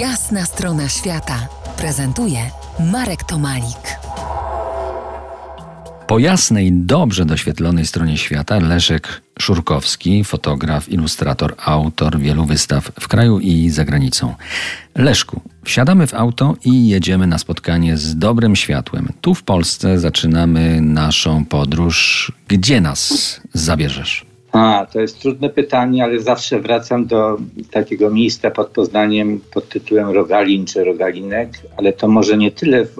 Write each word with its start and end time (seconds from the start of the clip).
Jasna 0.00 0.44
strona 0.44 0.88
świata 0.88 1.48
prezentuje 1.76 2.38
Marek 2.92 3.24
Tomalik. 3.24 3.98
Po 6.06 6.18
jasnej, 6.18 6.72
dobrze 6.72 7.24
doświetlonej 7.24 7.86
stronie 7.86 8.18
świata 8.18 8.58
Leszek 8.58 9.22
Szurkowski, 9.38 10.24
fotograf, 10.24 10.88
ilustrator, 10.88 11.54
autor 11.64 12.18
wielu 12.18 12.44
wystaw 12.44 12.92
w 13.00 13.08
kraju 13.08 13.40
i 13.40 13.70
za 13.70 13.84
granicą. 13.84 14.34
Leszku, 14.94 15.40
wsiadamy 15.64 16.06
w 16.06 16.14
auto 16.14 16.56
i 16.64 16.88
jedziemy 16.88 17.26
na 17.26 17.38
spotkanie 17.38 17.96
z 17.96 18.18
dobrym 18.18 18.56
światłem. 18.56 19.08
Tu 19.20 19.34
w 19.34 19.42
Polsce 19.42 19.98
zaczynamy 19.98 20.80
naszą 20.80 21.44
podróż. 21.44 22.32
Gdzie 22.48 22.80
nas 22.80 23.40
zabierzesz? 23.54 24.35
A, 24.56 24.86
to 24.92 25.00
jest 25.00 25.20
trudne 25.20 25.50
pytanie, 25.50 26.04
ale 26.04 26.20
zawsze 26.20 26.60
wracam 26.60 27.06
do 27.06 27.36
takiego 27.70 28.10
miejsca 28.10 28.50
pod 28.50 28.68
Poznaniem 28.68 29.40
pod 29.54 29.68
tytułem 29.68 30.08
Rogalin 30.08 30.66
czy 30.66 30.84
Rogalinek, 30.84 31.48
ale 31.76 31.92
to 31.92 32.08
może 32.08 32.36
nie 32.36 32.50
tyle 32.50 32.84
w, 32.84 32.96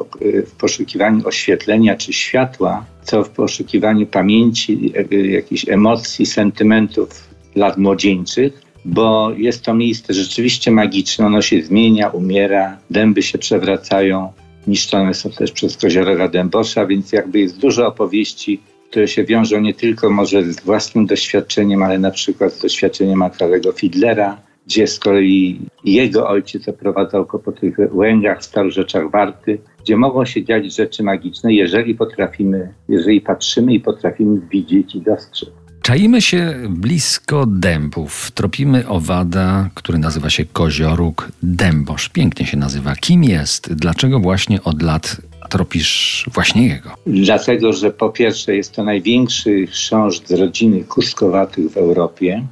w 0.47 0.53
poszukiwaniu 0.57 1.29
oświetlenia 1.29 1.97
czy 1.97 2.13
światła, 2.13 2.85
co 3.03 3.25
w 3.25 3.31
poszukiwaniu 3.31 4.07
pamięci, 4.07 4.93
jakichś 5.11 5.69
emocji, 5.69 6.27
sentymentów 6.27 7.29
lat 7.55 7.77
młodzieńczych, 7.79 8.63
bo 8.85 9.31
jest 9.37 9.63
to 9.63 9.75
miejsce 9.75 10.15
rzeczywiście 10.15 10.71
magiczne, 10.71 11.27
ono 11.27 11.43
się 11.43 11.63
zmienia, 11.63 12.09
umiera, 12.09 12.79
dęby 12.91 13.23
się 13.23 13.39
przewracają, 13.39 14.33
niszczone 14.67 15.15
są 15.15 15.31
też 15.31 15.53
przez 15.53 15.77
kozioroga 15.77 16.29
dębosza, 16.29 16.87
więc 16.87 17.13
jakby 17.13 17.39
jest 17.39 17.59
dużo 17.59 17.87
opowieści 17.87 18.61
które 18.91 19.09
się 19.09 19.25
wiążą 19.25 19.61
nie 19.61 19.75
tylko 19.75 20.11
może 20.11 20.43
z 20.53 20.61
własnym 20.61 21.07
doświadczeniem, 21.07 21.83
ale 21.83 21.99
na 21.99 22.11
przykład 22.11 22.53
z 22.53 22.63
doświadczeniem 22.63 23.19
Makarego 23.19 23.73
Fidlera, 23.73 24.39
gdzie 24.67 24.87
z 24.87 24.99
kolei 24.99 25.61
jego 25.85 26.29
ojciec 26.29 26.69
oprowadzał 26.69 27.27
go 27.27 27.39
po 27.39 27.53
tych 27.53 27.77
łęgach, 27.91 28.45
starorzeczach 28.45 29.11
Warty, 29.11 29.59
gdzie 29.81 29.97
mogą 29.97 30.25
się 30.25 30.45
dziać 30.45 30.75
rzeczy 30.75 31.03
magiczne, 31.03 31.55
jeżeli 31.55 31.95
potrafimy, 31.95 32.75
jeżeli 32.89 33.21
patrzymy 33.21 33.75
i 33.75 33.81
potrafimy 33.81 34.41
widzieć 34.51 34.95
i 34.95 35.01
dostrzec. 35.01 35.51
Czaimy 35.83 36.23
się 36.23 36.55
blisko 36.71 37.47
dębów. 37.47 38.31
Tropimy 38.31 38.89
owada, 38.89 39.71
który 39.75 39.99
nazywa 39.99 40.31
się 40.31 40.45
kozioróg 40.45 41.33
dębosz. 41.43 42.09
Pięknie 42.09 42.47
się 42.47 42.57
nazywa. 42.57 42.95
Kim 42.95 43.25
jest? 43.25 43.75
Dlaczego 43.75 44.21
właśnie 44.21 44.63
od 44.63 44.83
lat 44.83 45.17
tropisz 45.49 46.25
właśnie 46.33 46.67
jego? 46.69 46.91
Dlatego, 47.07 47.73
że 47.73 47.91
po 47.91 48.11
pierwsze 48.11 48.57
jest 48.57 48.73
to 48.73 48.85
największy 48.85 49.67
chrząszcz 49.67 50.27
z 50.27 50.33
rodziny 50.33 50.85
kuskowatych 50.85 51.71
w 51.71 51.77
Europie. 51.77 52.47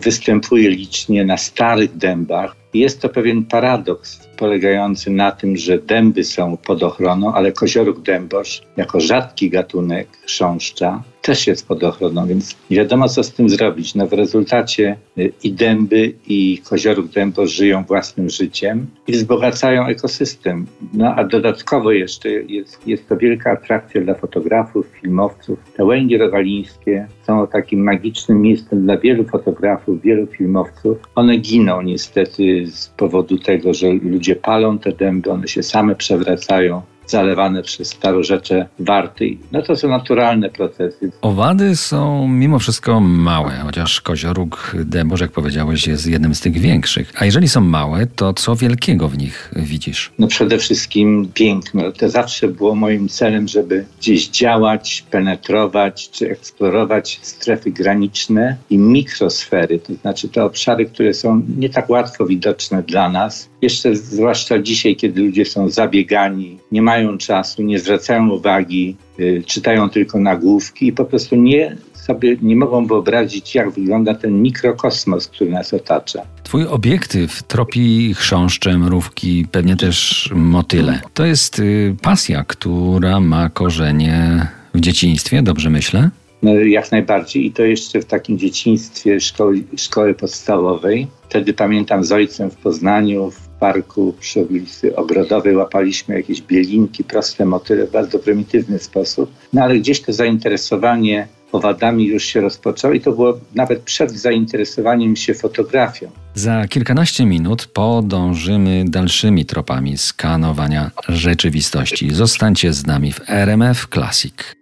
Występuje 0.00 0.70
licznie 0.70 1.24
na 1.24 1.36
starych 1.36 1.96
dębach. 1.96 2.56
Jest 2.74 3.00
to 3.00 3.08
pewien 3.08 3.44
paradoks 3.44 4.28
polegający 4.36 5.10
na 5.10 5.32
tym, 5.32 5.56
że 5.56 5.78
dęby 5.78 6.24
są 6.24 6.56
pod 6.56 6.82
ochroną, 6.82 7.34
ale 7.34 7.52
kozioróg 7.52 8.02
dębosz 8.02 8.62
jako 8.76 9.00
rzadki 9.00 9.50
gatunek 9.50 10.08
chrząszcza 10.26 11.02
też 11.22 11.46
jest 11.46 11.68
pod 11.68 11.84
ochroną, 11.84 12.26
więc 12.26 12.56
nie 12.70 12.76
wiadomo 12.76 13.08
co 13.08 13.22
z 13.22 13.32
tym 13.32 13.48
zrobić. 13.48 13.94
No 13.94 14.06
w 14.06 14.12
rezultacie 14.12 14.96
y, 15.18 15.32
i 15.42 15.52
dęby 15.52 16.14
i 16.26 16.58
koziorów 16.70 17.10
dębo 17.10 17.46
żyją 17.46 17.84
własnym 17.84 18.30
życiem 18.30 18.86
i 19.06 19.12
wzbogacają 19.12 19.86
ekosystem. 19.86 20.66
No 20.94 21.14
a 21.14 21.24
dodatkowo 21.24 21.92
jeszcze 21.92 22.30
jest, 22.30 22.86
jest 22.86 23.08
to 23.08 23.16
wielka 23.16 23.50
atrakcja 23.50 24.00
dla 24.00 24.14
fotografów, 24.14 24.86
filmowców. 24.86 25.58
Te 25.76 25.84
łęgi 25.84 26.18
rowalińskie 26.18 27.06
są 27.26 27.46
takim 27.46 27.82
magicznym 27.82 28.40
miejscem 28.40 28.84
dla 28.84 28.98
wielu 28.98 29.24
fotografów, 29.24 30.02
wielu 30.02 30.26
filmowców. 30.26 30.98
One 31.14 31.36
giną 31.36 31.82
niestety 31.82 32.66
z 32.66 32.88
powodu 32.88 33.38
tego, 33.38 33.74
że 33.74 33.92
ludzie 33.92 34.36
palą 34.36 34.78
te 34.78 34.92
dęby, 34.92 35.30
one 35.30 35.48
się 35.48 35.62
same 35.62 35.94
przewracają 35.94 36.82
zalewane 37.06 37.62
przez 37.62 37.88
starorzecze 37.88 38.68
warty. 38.78 39.36
No 39.52 39.62
to 39.62 39.76
są 39.76 39.88
naturalne 39.88 40.50
procesy. 40.50 41.10
Owady 41.22 41.76
są 41.76 42.28
mimo 42.28 42.58
wszystko 42.58 43.00
małe, 43.00 43.52
chociaż 43.64 44.00
kozioróg 44.00 44.76
dęboż, 44.84 45.20
jak 45.20 45.30
powiedziałeś, 45.30 45.86
jest 45.86 46.06
jednym 46.06 46.34
z 46.34 46.40
tych 46.40 46.58
większych. 46.58 47.12
A 47.18 47.24
jeżeli 47.24 47.48
są 47.48 47.60
małe, 47.60 48.06
to 48.06 48.34
co 48.34 48.56
wielkiego 48.56 49.08
w 49.08 49.18
nich 49.18 49.50
widzisz? 49.56 50.10
No 50.18 50.26
przede 50.26 50.58
wszystkim 50.58 51.28
piękno. 51.34 51.92
To 51.92 52.08
zawsze 52.08 52.48
było 52.48 52.74
moim 52.74 53.08
celem, 53.08 53.48
żeby 53.48 53.84
gdzieś 54.00 54.28
działać, 54.28 55.04
penetrować 55.10 56.10
czy 56.10 56.30
eksplorować 56.30 57.20
strefy 57.22 57.70
graniczne 57.70 58.56
i 58.70 58.78
mikrosfery, 58.78 59.78
to 59.78 59.94
znaczy 59.94 60.28
te 60.28 60.44
obszary, 60.44 60.86
które 60.86 61.14
są 61.14 61.42
nie 61.58 61.70
tak 61.70 61.90
łatwo 61.90 62.26
widoczne 62.26 62.82
dla 62.82 63.08
nas. 63.08 63.48
Jeszcze 63.62 63.96
zwłaszcza 63.96 64.58
dzisiaj, 64.58 64.96
kiedy 64.96 65.20
ludzie 65.20 65.44
są 65.44 65.68
zabiegani, 65.68 66.58
nie 66.72 66.82
mają 66.82 66.91
mają 66.92 67.18
czasu, 67.18 67.62
nie 67.62 67.78
zwracają 67.78 68.30
uwagi, 68.30 68.96
y, 69.20 69.42
czytają 69.46 69.90
tylko 69.90 70.18
nagłówki 70.18 70.86
i 70.86 70.92
po 70.92 71.04
prostu 71.04 71.36
nie 71.36 71.76
sobie 71.94 72.36
nie 72.42 72.56
mogą 72.56 72.86
wyobrazić, 72.86 73.54
jak 73.54 73.70
wygląda 73.70 74.14
ten 74.14 74.42
mikrokosmos, 74.42 75.28
który 75.28 75.50
nas 75.50 75.74
otacza. 75.74 76.22
Twój 76.42 76.66
obiektyw 76.66 77.42
tropi 77.42 78.14
chrząszcze, 78.14 78.78
mrówki, 78.78 79.46
pewnie 79.52 79.76
też 79.76 80.30
motyle. 80.34 81.00
To 81.14 81.24
jest 81.24 81.58
y, 81.58 81.96
pasja, 82.02 82.44
która 82.44 83.20
ma 83.20 83.48
korzenie 83.48 84.46
w 84.74 84.80
dzieciństwie, 84.80 85.42
dobrze 85.42 85.70
myślę? 85.70 86.10
No, 86.42 86.54
jak 86.54 86.92
najbardziej 86.92 87.46
i 87.46 87.52
to 87.52 87.62
jeszcze 87.62 88.00
w 88.00 88.04
takim 88.04 88.38
dzieciństwie 88.38 89.20
szkoły, 89.20 89.64
szkoły 89.76 90.14
podstawowej. 90.14 91.06
Wtedy 91.28 91.54
pamiętam 91.54 92.04
z 92.04 92.12
ojcem 92.12 92.50
w 92.50 92.56
Poznaniu, 92.56 93.30
w 93.30 93.48
parku 93.48 94.14
przy 94.20 94.40
ulicy 94.40 94.96
Ogrodowej 94.96 95.56
łapaliśmy 95.56 96.14
jakieś 96.14 96.42
bielinki, 96.42 97.04
proste 97.04 97.44
motyle 97.44 97.86
w 97.86 97.90
bardzo 97.90 98.18
prymitywny 98.18 98.78
sposób. 98.78 99.30
No 99.52 99.62
ale 99.62 99.78
gdzieś 99.78 100.00
to 100.00 100.12
zainteresowanie 100.12 101.28
owadami 101.52 102.06
już 102.06 102.24
się 102.24 102.40
rozpoczęło 102.40 102.94
i 102.94 103.00
to 103.00 103.12
było 103.12 103.38
nawet 103.54 103.82
przed 103.82 104.10
zainteresowaniem 104.10 105.16
się 105.16 105.34
fotografią. 105.34 106.10
Za 106.34 106.68
kilkanaście 106.68 107.26
minut 107.26 107.66
podążymy 107.66 108.84
dalszymi 108.88 109.46
tropami 109.46 109.98
skanowania 109.98 110.90
rzeczywistości. 111.08 112.14
Zostańcie 112.14 112.72
z 112.72 112.86
nami 112.86 113.12
w 113.12 113.20
RMF 113.28 113.86
Classic. 113.94 114.61